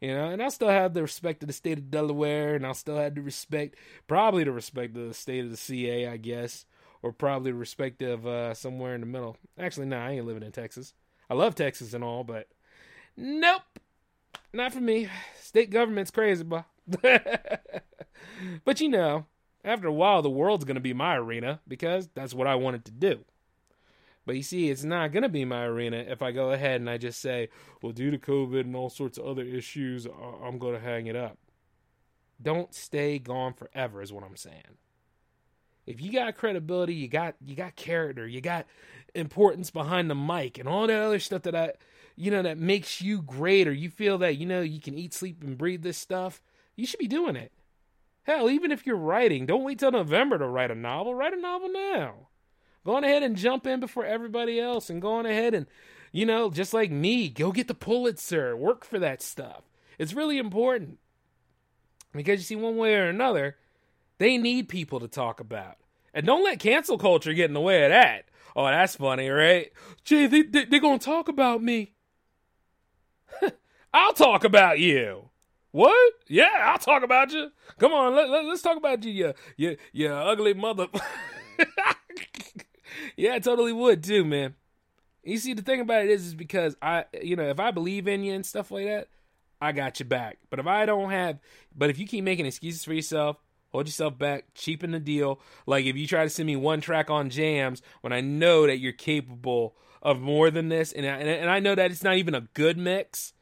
[0.00, 2.72] You know, and I'll still have the respect of the state of Delaware and I'll
[2.72, 3.74] still have the respect
[4.06, 6.66] probably the respect of the state of the CA, I guess.
[7.02, 9.36] Or probably the respect of uh, somewhere in the middle.
[9.58, 10.94] Actually, no, nah, I ain't living in Texas.
[11.28, 12.46] I love Texas and all, but
[13.16, 13.62] nope.
[14.52, 15.08] Not for me.
[15.40, 16.64] State government's crazy, bro.
[18.64, 19.26] but you know,
[19.64, 22.84] after a while, the world's going to be my arena because that's what I wanted
[22.86, 23.24] to do.
[24.24, 26.90] But you see, it's not going to be my arena if I go ahead and
[26.90, 27.48] I just say,
[27.80, 30.06] well, due to COVID and all sorts of other issues,
[30.42, 31.38] I'm going to hang it up.
[32.42, 34.78] Don't stay gone forever, is what I'm saying.
[35.86, 38.66] If you got credibility, you got you got character, you got
[39.14, 41.72] importance behind the mic, and all that other stuff that I,
[42.16, 45.14] you know, that makes you great, or you feel that you know you can eat,
[45.14, 46.42] sleep, and breathe this stuff
[46.76, 47.52] you should be doing it.
[48.22, 51.14] Hell, even if you're writing, don't wait till November to write a novel.
[51.14, 52.28] Write a novel now.
[52.84, 55.66] Go on ahead and jump in before everybody else and go on ahead and,
[56.12, 58.56] you know, just like me, go get the Pulitzer.
[58.56, 59.62] Work for that stuff.
[59.98, 60.98] It's really important.
[62.12, 63.56] Because you see, one way or another,
[64.18, 65.76] they need people to talk about.
[66.14, 68.24] And don't let cancel culture get in the way of that.
[68.54, 69.70] Oh, that's funny, right?
[70.02, 71.92] Gee, they, they, they're going to talk about me.
[73.94, 75.28] I'll talk about you.
[75.72, 76.14] What?
[76.28, 77.50] Yeah, I'll talk about you.
[77.78, 80.86] Come on, let, let, us talk about you, you, you, you ugly mother.
[83.16, 84.54] yeah, I totally would too, man.
[85.22, 88.06] You see, the thing about it is, is because I, you know, if I believe
[88.06, 89.08] in you and stuff like that,
[89.60, 90.38] I got you back.
[90.50, 91.38] But if I don't have,
[91.74, 93.36] but if you keep making excuses for yourself,
[93.72, 95.40] hold yourself back, cheapen the deal.
[95.66, 98.78] Like if you try to send me one track on jams when I know that
[98.78, 102.34] you're capable of more than this, and I, and I know that it's not even
[102.34, 103.32] a good mix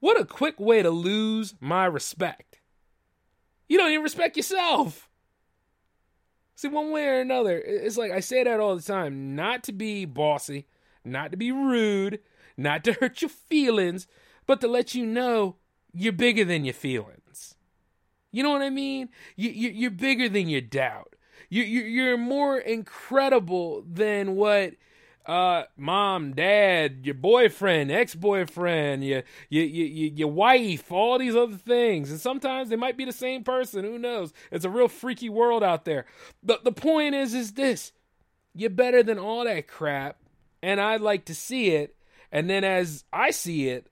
[0.00, 2.60] what a quick way to lose my respect.
[3.68, 5.08] You don't even respect yourself.
[6.54, 9.72] See, one way or another, it's like I say that all the time not to
[9.72, 10.66] be bossy,
[11.04, 12.20] not to be rude,
[12.56, 14.06] not to hurt your feelings,
[14.46, 15.56] but to let you know
[15.92, 17.54] you're bigger than your feelings.
[18.32, 19.08] You know what I mean?
[19.36, 21.14] You, you, are bigger than your doubt.
[21.48, 24.74] You, you, you're more incredible than what
[25.28, 32.10] uh, mom, dad, your boyfriend, ex-boyfriend, your, your, your, your wife, all these other things.
[32.10, 33.84] And sometimes they might be the same person.
[33.84, 34.32] Who knows?
[34.50, 36.06] It's a real freaky world out there.
[36.42, 37.92] But the point is, is this.
[38.54, 40.16] You're better than all that crap.
[40.62, 41.94] And I'd like to see it.
[42.32, 43.88] And then as I see it,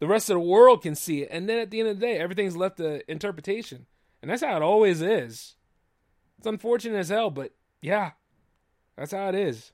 [0.00, 1.28] the rest of the world can see it.
[1.30, 3.86] And then at the end of the day, everything's left to interpretation.
[4.22, 5.54] And that's how it always is.
[6.38, 7.52] It's unfortunate as hell, but
[7.82, 8.12] yeah,
[8.96, 9.72] that's how it is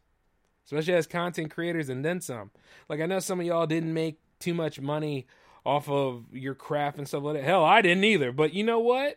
[0.69, 2.51] especially as content creators and then some.
[2.91, 5.27] Like I know some of y'all didn't make too much money
[5.65, 7.45] off of your craft and stuff like that.
[7.45, 8.33] Hell, I didn't either.
[8.33, 9.17] But you know what?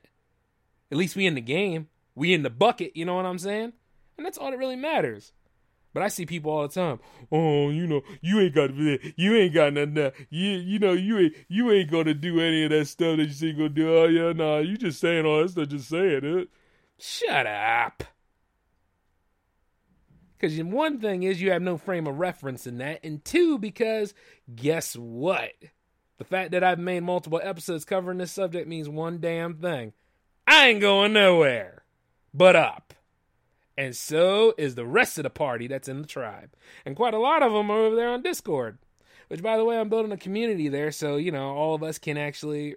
[0.91, 1.89] At least we in the game.
[2.15, 3.73] We in the bucket, you know what I'm saying?
[4.17, 5.33] And that's all that really matters.
[5.93, 6.99] But I see people all the time.
[7.33, 10.11] Oh, you know, you ain't got you ain't got nothing.
[10.29, 13.33] You you know you ain't you ain't gonna do any of that stuff that you
[13.33, 13.93] say you gonna do.
[13.93, 16.47] Oh yeah, nah, you just saying all that stuff, just saying it.
[16.97, 18.05] Shut up.
[20.41, 24.15] Because one thing is you have no frame of reference in that, and two, because
[24.55, 25.51] guess what?
[26.17, 29.93] The fact that I've made multiple episodes covering this subject means one damn thing.
[30.47, 31.83] I ain't going nowhere
[32.33, 32.95] but up.
[33.77, 36.55] And so is the rest of the party that's in the tribe.
[36.85, 38.79] And quite a lot of them are over there on Discord.
[39.27, 41.97] Which, by the way, I'm building a community there, so, you know, all of us
[41.97, 42.75] can actually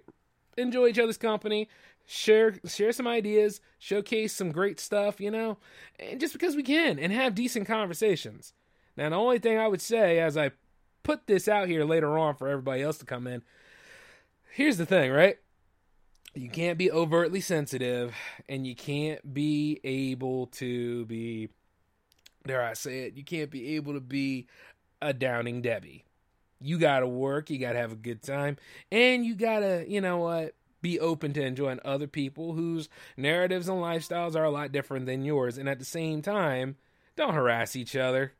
[0.55, 1.67] enjoy each other's company,
[2.05, 5.57] share share some ideas, showcase some great stuff, you know,
[5.99, 8.53] and just because we can and have decent conversations.
[8.97, 10.51] Now, the only thing I would say as I
[11.03, 13.43] put this out here later on for everybody else to come in,
[14.51, 15.37] here's the thing, right?
[16.33, 18.13] You can't be overtly sensitive
[18.49, 21.49] and you can't be able to be
[22.45, 24.47] dare I say it, you can't be able to be
[25.01, 26.05] a downing Debbie.
[26.61, 28.57] You got to work, you got to have a good time,
[28.91, 30.55] and you got to, you know what,
[30.85, 35.25] be open to enjoying other people whose narratives and lifestyles are a lot different than
[35.25, 35.57] yours.
[35.57, 36.75] And at the same time,
[37.15, 38.33] don't harass each other.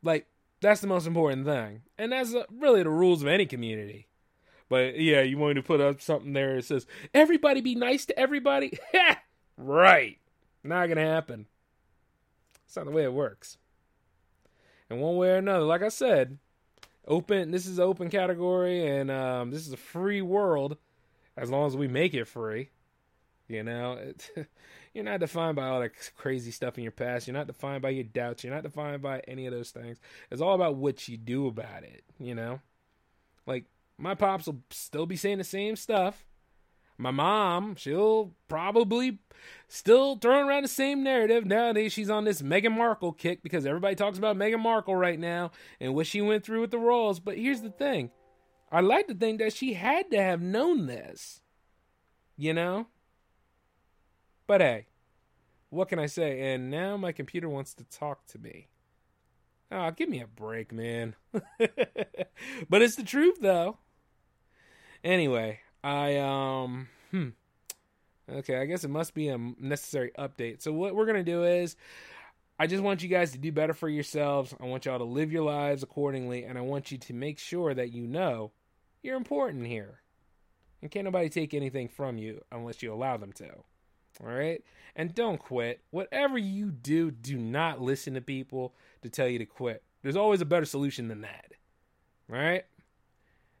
[0.00, 0.28] Like,
[0.60, 1.82] that's the most important thing.
[1.98, 4.06] And that's uh, really the rules of any community.
[4.68, 8.06] But yeah, you want me to put up something there that says, everybody be nice
[8.06, 8.78] to everybody?
[9.56, 10.18] right.
[10.62, 11.46] Not going to happen.
[12.66, 13.58] It's not the way it works.
[14.88, 16.38] And one way or another, like I said,
[17.04, 20.76] open, this is open category and um, this is a free world
[21.36, 22.70] as long as we make it free.
[23.48, 24.30] You know, it,
[24.94, 27.26] you're not defined by all that crazy stuff in your past.
[27.26, 28.42] You're not defined by your doubts.
[28.42, 29.98] You're not defined by any of those things.
[30.30, 32.04] It's all about what you do about it.
[32.18, 32.60] You know,
[33.46, 33.64] like
[33.98, 36.26] my pops will still be saying the same stuff.
[36.96, 39.18] My mom, she'll probably
[39.66, 41.44] still throwing around the same narrative.
[41.44, 45.50] Nowadays, she's on this Meghan Markle kick because everybody talks about Meghan Markle right now
[45.80, 47.18] and what she went through with the royals.
[47.18, 48.10] But here's the thing
[48.74, 51.40] I like to think that she had to have known this.
[52.36, 52.88] You know?
[54.48, 54.86] But hey,
[55.70, 56.52] what can I say?
[56.52, 58.66] And now my computer wants to talk to me.
[59.70, 61.14] Oh, give me a break, man.
[62.68, 63.78] but it's the truth though.
[65.04, 67.28] Anyway, I um hmm.
[68.28, 70.62] Okay, I guess it must be a necessary update.
[70.62, 71.76] So what we're going to do is
[72.58, 74.52] I just want you guys to do better for yourselves.
[74.60, 77.72] I want y'all to live your lives accordingly and I want you to make sure
[77.72, 78.50] that you know
[79.04, 80.00] you're important here.
[80.82, 83.48] And can't nobody take anything from you unless you allow them to.
[84.22, 84.62] All right?
[84.96, 85.82] And don't quit.
[85.90, 89.82] Whatever you do, do not listen to people to tell you to quit.
[90.02, 91.52] There's always a better solution than that.
[92.30, 92.64] All right?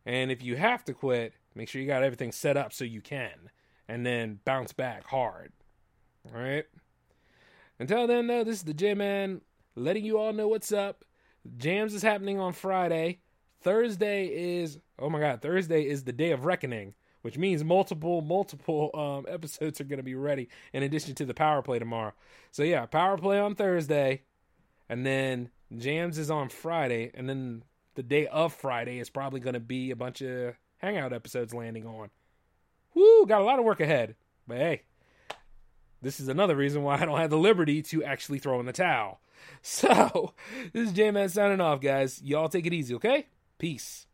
[0.06, 3.00] And if you have to quit, make sure you got everything set up so you
[3.00, 3.50] can.
[3.88, 5.52] And then bounce back hard.
[6.26, 6.64] All right?
[7.78, 9.40] Until then, though, this is the J Man
[9.76, 11.04] letting you all know what's up.
[11.56, 13.20] Jams is happening on Friday.
[13.62, 18.90] Thursday is oh my god, Thursday is the day of reckoning, which means multiple multiple
[18.94, 22.12] um, episodes are going to be ready in addition to the power play tomorrow.
[22.50, 24.22] So yeah, power play on Thursday,
[24.88, 27.64] and then jams is on Friday, and then
[27.94, 31.86] the day of Friday is probably going to be a bunch of hangout episodes landing
[31.86, 32.10] on.
[32.94, 34.16] Woo, got a lot of work ahead,
[34.46, 34.82] but hey.
[36.04, 38.72] This is another reason why I don't have the liberty to actually throw in the
[38.72, 39.20] towel.
[39.60, 40.32] So,
[40.72, 42.22] this is J Man signing off, guys.
[42.22, 43.26] Y'all take it easy, okay?
[43.58, 44.06] Peace.